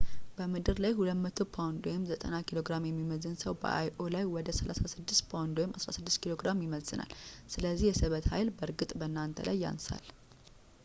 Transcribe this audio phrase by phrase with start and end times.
[0.37, 1.83] በምድር ላይ 200 ፓውንድ
[2.23, 7.13] 90kg የሚመዝን ሰው በ io ላይ ወደ 36 ፓውንድ 16 ኪሎ ግራም ይመዝናል።
[7.55, 10.03] ስለዚህ የስበት ኃይል በእርግጥ በእናንተ ላይ ያንሳል